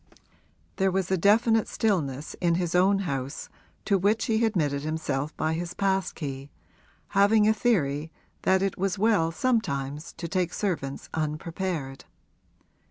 There 0.77 0.89
was 0.89 1.09
definite 1.09 1.67
stillness 1.67 2.33
in 2.41 2.55
his 2.55 2.73
own 2.73 3.01
house, 3.05 3.49
to 3.85 3.99
which 3.99 4.25
he 4.25 4.43
admitted 4.43 4.81
himself 4.81 5.37
by 5.37 5.53
his 5.53 5.75
pass 5.75 6.11
key, 6.11 6.49
having 7.09 7.47
a 7.47 7.53
theory 7.53 8.11
that 8.41 8.63
it 8.63 8.79
was 8.79 8.97
well 8.97 9.31
sometimes 9.31 10.11
to 10.13 10.27
take 10.27 10.55
servants 10.55 11.07
unprepared. 11.13 12.05